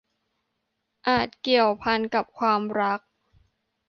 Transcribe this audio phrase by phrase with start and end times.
[1.07, 2.99] อาจเกี่ยวพันกับความรัก